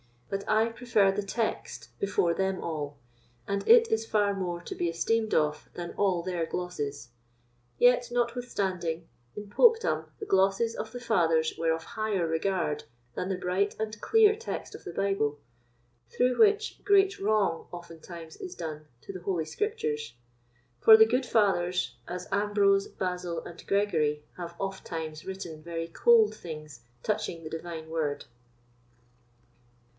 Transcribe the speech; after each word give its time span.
But 0.31 0.49
I 0.49 0.69
prefer 0.69 1.11
the 1.11 1.21
Text 1.21 1.89
before 1.99 2.33
them 2.33 2.63
all, 2.63 2.97
and 3.47 3.67
it 3.67 3.89
is 3.89 4.05
far 4.05 4.33
more 4.33 4.59
to 4.61 4.73
be 4.73 4.89
esteemed 4.89 5.33
of 5.35 5.69
than 5.75 5.91
all 5.95 6.23
their 6.23 6.45
glosses; 6.47 7.09
yet, 7.77 8.07
notwithstanding, 8.11 9.09
in 9.35 9.49
Popedom 9.49 10.05
the 10.19 10.25
glosses 10.25 10.73
of 10.73 10.91
the 10.91 11.01
Fathers 11.01 11.53
were 11.55 11.71
of 11.73 11.83
higher 11.83 12.25
regard 12.25 12.85
than 13.13 13.29
the 13.29 13.37
bright 13.37 13.75
and 13.77 13.99
clear 14.01 14.35
text 14.35 14.73
of 14.73 14.85
the 14.85 14.93
Bible, 14.93 15.37
through 16.09 16.39
which 16.39 16.83
great 16.83 17.19
wrong 17.19 17.67
oftentimes 17.71 18.37
is 18.37 18.55
done 18.55 18.87
to 19.01 19.13
the 19.13 19.21
Holy 19.21 19.45
Scriptures; 19.45 20.13
for 20.79 20.97
the 20.97 21.05
good 21.05 21.27
Fathers, 21.27 21.95
as 22.07 22.27
Ambrose, 22.31 22.87
Basil, 22.87 23.43
and 23.43 23.63
Gregory, 23.67 24.23
have 24.37 24.55
ofttimes 24.59 25.25
written 25.25 25.61
very 25.61 25.89
cold 25.89 26.33
things 26.33 26.81
touching 27.03 27.43
the 27.43 27.51
Divine 27.51 27.89
word. 27.89 28.25